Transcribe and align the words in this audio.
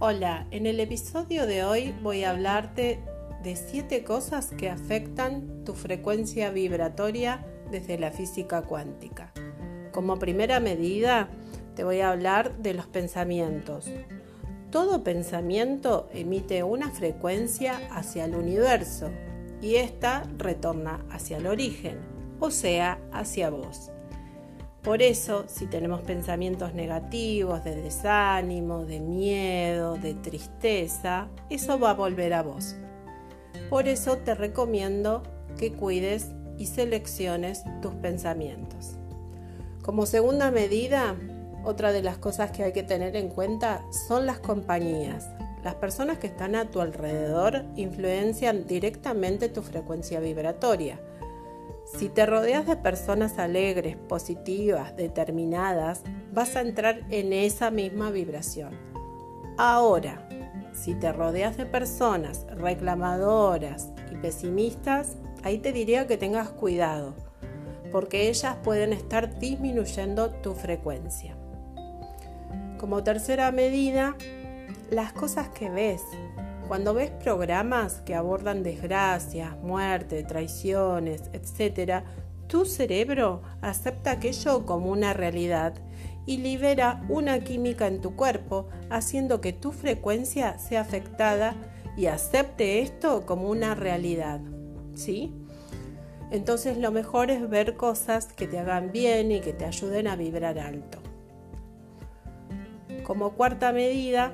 Hola, 0.00 0.46
en 0.52 0.66
el 0.66 0.78
episodio 0.78 1.44
de 1.44 1.64
hoy 1.64 1.92
voy 2.04 2.22
a 2.22 2.30
hablarte 2.30 3.00
de 3.42 3.56
7 3.56 4.04
cosas 4.04 4.52
que 4.56 4.70
afectan 4.70 5.64
tu 5.64 5.74
frecuencia 5.74 6.50
vibratoria 6.50 7.44
desde 7.72 7.98
la 7.98 8.12
física 8.12 8.62
cuántica. 8.62 9.32
Como 9.90 10.20
primera 10.20 10.60
medida, 10.60 11.28
te 11.74 11.82
voy 11.82 11.98
a 11.98 12.12
hablar 12.12 12.58
de 12.58 12.74
los 12.74 12.86
pensamientos. 12.86 13.90
Todo 14.70 15.02
pensamiento 15.02 16.08
emite 16.14 16.62
una 16.62 16.92
frecuencia 16.92 17.80
hacia 17.90 18.26
el 18.26 18.36
universo 18.36 19.10
y 19.60 19.76
esta 19.76 20.22
retorna 20.36 21.04
hacia 21.10 21.38
el 21.38 21.48
origen, 21.48 21.98
o 22.38 22.52
sea, 22.52 23.00
hacia 23.10 23.50
vos. 23.50 23.90
Por 24.88 25.02
eso, 25.02 25.44
si 25.48 25.66
tenemos 25.66 26.00
pensamientos 26.00 26.72
negativos, 26.72 27.62
de 27.62 27.76
desánimo, 27.76 28.86
de 28.86 29.00
miedo, 29.00 29.98
de 29.98 30.14
tristeza, 30.14 31.28
eso 31.50 31.78
va 31.78 31.90
a 31.90 31.94
volver 31.94 32.32
a 32.32 32.42
vos. 32.42 32.74
Por 33.68 33.86
eso 33.86 34.16
te 34.16 34.34
recomiendo 34.34 35.24
que 35.58 35.74
cuides 35.74 36.28
y 36.56 36.64
selecciones 36.64 37.64
tus 37.82 37.96
pensamientos. 37.96 38.96
Como 39.82 40.06
segunda 40.06 40.50
medida, 40.50 41.16
otra 41.64 41.92
de 41.92 42.02
las 42.02 42.16
cosas 42.16 42.50
que 42.52 42.64
hay 42.64 42.72
que 42.72 42.82
tener 42.82 43.14
en 43.14 43.28
cuenta 43.28 43.84
son 44.08 44.24
las 44.24 44.38
compañías. 44.38 45.28
Las 45.62 45.74
personas 45.74 46.16
que 46.16 46.28
están 46.28 46.54
a 46.54 46.70
tu 46.70 46.80
alrededor 46.80 47.66
influencian 47.76 48.66
directamente 48.66 49.50
tu 49.50 49.60
frecuencia 49.60 50.18
vibratoria. 50.18 50.98
Si 51.96 52.10
te 52.10 52.26
rodeas 52.26 52.66
de 52.66 52.76
personas 52.76 53.38
alegres, 53.38 53.96
positivas, 53.96 54.94
determinadas, 54.94 56.02
vas 56.32 56.54
a 56.54 56.60
entrar 56.60 57.00
en 57.10 57.32
esa 57.32 57.70
misma 57.70 58.10
vibración. 58.10 58.72
Ahora, 59.56 60.28
si 60.72 60.94
te 60.94 61.12
rodeas 61.12 61.56
de 61.56 61.64
personas 61.64 62.46
reclamadoras 62.50 63.90
y 64.12 64.16
pesimistas, 64.16 65.16
ahí 65.42 65.58
te 65.58 65.72
diría 65.72 66.06
que 66.06 66.18
tengas 66.18 66.50
cuidado, 66.50 67.14
porque 67.90 68.28
ellas 68.28 68.56
pueden 68.62 68.92
estar 68.92 69.38
disminuyendo 69.38 70.30
tu 70.30 70.54
frecuencia. 70.54 71.36
Como 72.78 73.02
tercera 73.02 73.50
medida, 73.50 74.14
las 74.90 75.12
cosas 75.14 75.48
que 75.48 75.70
ves, 75.70 76.02
cuando 76.68 76.92
ves 76.92 77.10
programas 77.10 78.02
que 78.02 78.14
abordan 78.14 78.62
desgracias, 78.62 79.56
muerte, 79.62 80.22
traiciones, 80.22 81.22
etc., 81.32 82.04
tu 82.46 82.64
cerebro 82.64 83.42
acepta 83.62 84.12
aquello 84.12 84.64
como 84.64 84.90
una 84.90 85.12
realidad 85.12 85.74
y 86.26 86.36
libera 86.38 87.02
una 87.08 87.40
química 87.40 87.86
en 87.86 88.00
tu 88.00 88.14
cuerpo, 88.14 88.68
haciendo 88.90 89.40
que 89.40 89.54
tu 89.54 89.72
frecuencia 89.72 90.58
sea 90.58 90.82
afectada 90.82 91.54
y 91.96 92.06
acepte 92.06 92.80
esto 92.80 93.24
como 93.24 93.48
una 93.48 93.74
realidad. 93.74 94.40
¿Sí? 94.94 95.32
Entonces 96.30 96.76
lo 96.76 96.92
mejor 96.92 97.30
es 97.30 97.48
ver 97.48 97.76
cosas 97.76 98.26
que 98.26 98.46
te 98.46 98.58
hagan 98.58 98.92
bien 98.92 99.32
y 99.32 99.40
que 99.40 99.54
te 99.54 99.64
ayuden 99.64 100.06
a 100.06 100.16
vibrar 100.16 100.58
alto. 100.58 100.98
Como 103.04 103.32
cuarta 103.32 103.72
medida, 103.72 104.32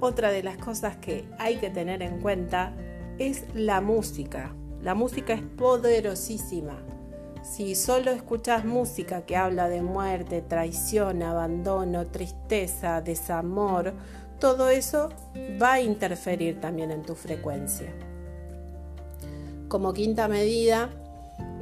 otra 0.00 0.30
de 0.30 0.42
las 0.42 0.56
cosas 0.56 0.96
que 0.96 1.28
hay 1.38 1.56
que 1.56 1.70
tener 1.70 2.02
en 2.02 2.20
cuenta 2.20 2.72
es 3.18 3.44
la 3.54 3.80
música. 3.80 4.54
La 4.82 4.94
música 4.94 5.32
es 5.32 5.42
poderosísima. 5.42 6.78
Si 7.42 7.74
solo 7.74 8.10
escuchas 8.10 8.64
música 8.64 9.22
que 9.22 9.36
habla 9.36 9.68
de 9.68 9.82
muerte, 9.82 10.42
traición, 10.42 11.22
abandono, 11.22 12.06
tristeza, 12.06 13.00
desamor, 13.00 13.94
todo 14.38 14.68
eso 14.68 15.08
va 15.60 15.74
a 15.74 15.80
interferir 15.80 16.60
también 16.60 16.90
en 16.90 17.02
tu 17.02 17.14
frecuencia. 17.14 17.92
Como 19.68 19.92
quinta 19.92 20.28
medida, 20.28 20.90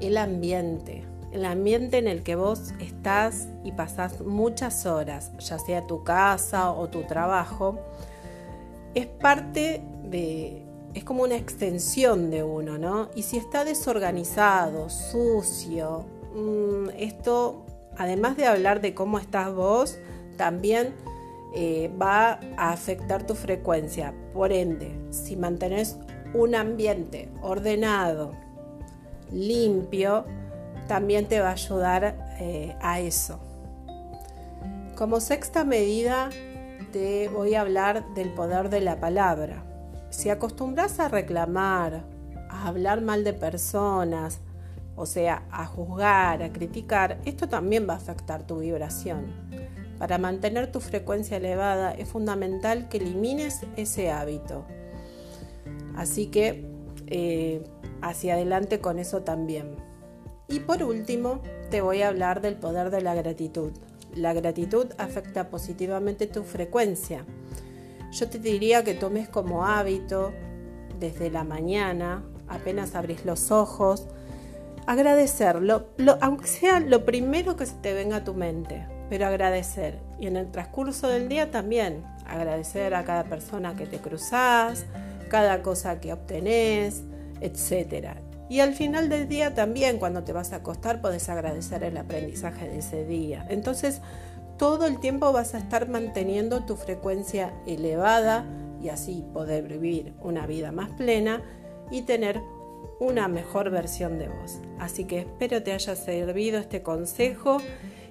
el 0.00 0.16
ambiente. 0.16 1.05
El 1.33 1.44
ambiente 1.44 1.99
en 1.99 2.09
el 2.09 2.22
que 2.22 2.37
vos 2.37 2.72
estás 2.81 3.49
y 3.65 3.72
pasás 3.72 4.21
muchas 4.21 4.87
horas, 4.87 5.33
ya 5.39 5.59
sea 5.59 5.87
tu 5.87 6.05
casa 6.05 6.71
o 6.72 6.89
tu 6.89 7.03
trabajo, 7.03 7.78
es 8.97 9.07
parte 9.07 9.83
de, 10.05 10.65
es 10.95 11.05
como 11.05 11.23
una 11.23 11.37
extensión 11.37 12.31
de 12.31 12.43
uno, 12.43 12.79
¿no? 12.79 13.11
Y 13.15 13.25
si 13.25 13.37
está 13.37 13.62
desorganizado, 13.67 14.89
sucio, 14.89 16.07
mm, 16.34 16.89
esto, 16.97 17.67
además 17.99 18.39
de 18.39 18.47
hablar 18.47 18.81
de 18.81 18.95
cómo 18.95 19.19
estás 19.19 19.55
vos, 19.55 19.99
también 20.39 20.95
eh, 21.55 21.93
va 22.01 22.41
a 22.57 22.73
afectar 22.73 23.27
tu 23.27 23.34
frecuencia. 23.34 24.15
Por 24.33 24.51
ende, 24.51 24.99
si 25.11 25.37
mantenés 25.37 25.99
un 26.33 26.55
ambiente 26.55 27.28
ordenado, 27.43 28.33
limpio, 29.31 30.25
también 30.89 31.27
te 31.27 31.41
va 31.41 31.51
a 31.51 31.53
ayudar 31.53 32.37
eh, 32.41 32.75
a 32.81 33.01
eso. 33.01 33.39
Como 34.97 35.21
sexta 35.21 35.67
medida, 35.67 36.31
te 36.97 37.29
voy 37.29 37.55
a 37.55 37.61
hablar 37.61 38.15
del 38.15 38.31
poder 38.31 38.71
de 38.71 38.81
la 38.81 38.99
palabra. 38.99 39.62
Si 40.09 40.31
acostumbras 40.31 40.99
a 40.99 41.09
reclamar, 41.09 42.07
a 42.49 42.69
hablar 42.69 43.03
mal 43.03 43.23
de 43.23 43.34
personas, 43.34 44.41
o 44.95 45.05
sea, 45.05 45.43
a 45.51 45.67
juzgar, 45.67 46.43
a 46.43 46.55
criticar, 46.55 47.19
esto 47.27 47.51
también 47.51 47.87
va 47.87 47.93
a 47.93 47.99
afectar 47.99 48.47
tu 48.47 48.61
vibración. 48.61 49.27
Para 49.99 50.17
mantener 50.17 50.73
tu 50.73 50.81
frecuencia 50.81 51.37
elevada 51.37 51.93
es 51.93 52.09
fundamental 52.09 52.89
que 52.89 52.97
elimines 52.97 53.61
ese 53.77 54.11
hábito. 54.11 54.65
Así 55.97 56.28
que 56.28 56.65
eh, 57.09 57.63
hacia 58.01 58.37
adelante 58.37 58.81
con 58.81 58.99
eso 58.99 59.21
también. 59.21 59.77
Y 60.49 60.61
por 60.61 60.83
último, 60.83 61.43
te 61.69 61.83
voy 61.83 62.01
a 62.01 62.09
hablar 62.09 62.41
del 62.41 62.55
poder 62.55 62.89
de 62.89 63.03
la 63.03 63.15
gratitud. 63.15 63.73
La 64.16 64.32
gratitud 64.32 64.87
afecta 64.97 65.50
positivamente 65.50 66.27
tu 66.27 66.43
frecuencia. 66.43 67.25
Yo 68.12 68.28
te 68.31 68.38
diría 68.38 68.82
que 68.82 68.94
tomes 68.94 69.28
como 69.28 69.66
hábito 69.66 70.32
desde 70.99 71.31
la 71.31 71.44
mañana, 71.44 72.25
apenas 72.49 72.94
abrís 72.94 73.27
los 73.27 73.50
ojos, 73.50 74.09
agradecerlo, 74.87 75.88
aunque 76.22 76.47
sea 76.47 76.81
lo 76.81 77.04
primero 77.04 77.56
que 77.56 77.66
se 77.66 77.75
te 77.75 77.93
venga 77.93 78.16
a 78.16 78.25
tu 78.25 78.32
mente, 78.32 78.87
pero 79.10 79.27
agradecer. 79.27 80.00
Y 80.19 80.28
en 80.28 80.37
el 80.37 80.50
transcurso 80.50 81.09
del 81.09 81.28
día 81.28 81.50
también 81.50 82.03
agradecer 82.27 82.94
a 82.94 83.04
cada 83.04 83.25
persona 83.25 83.77
que 83.77 83.87
te 83.87 83.98
cruzas, 83.98 84.87
cada 85.28 85.62
cosa 85.62 86.00
que 86.00 86.12
obtenés, 86.12 87.03
etc. 87.43 88.16
Y 88.49 88.61
al 88.61 88.75
final 88.75 89.09
del 89.09 89.29
día 89.29 89.55
también, 89.55 89.99
cuando 89.99 90.23
te 90.23 90.33
vas 90.33 90.53
a 90.53 90.57
acostar, 90.57 91.01
puedes 91.01 91.29
agradecer 91.29 91.83
el 91.83 91.97
aprendizaje 91.97 92.69
de 92.69 92.79
ese 92.79 93.05
día. 93.05 93.47
Entonces, 93.49 94.01
todo 94.57 94.87
el 94.87 95.01
tiempo 95.01 95.33
vas 95.33 95.55
a 95.55 95.59
estar 95.59 95.89
manteniendo 95.89 96.65
tu 96.65 96.77
frecuencia 96.77 97.53
elevada 97.67 98.47
y 98.83 98.89
así 98.89 99.25
poder 99.33 99.67
vivir 99.69 100.15
una 100.21 100.47
vida 100.47 100.73
más 100.73 100.91
plena 100.91 101.43
y 101.91 102.03
tener 102.03 102.41
una 103.01 103.29
mejor 103.29 103.71
versión 103.71 104.19
de 104.19 104.29
vos. 104.29 104.59
Así 104.78 105.05
que 105.05 105.21
espero 105.21 105.63
te 105.63 105.73
haya 105.73 105.95
servido 105.97 106.59
este 106.59 106.83
consejo 106.83 107.59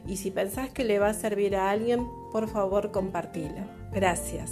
y 0.06 0.18
si 0.18 0.32
pensás 0.32 0.70
que 0.70 0.84
le 0.84 1.00
va 1.00 1.10
a 1.10 1.14
servir 1.14 1.56
a 1.56 1.72
alguien, 1.72 2.08
por 2.32 2.48
favor 2.48 2.92
compartilo. 2.92 3.66
Gracias. 3.92 4.52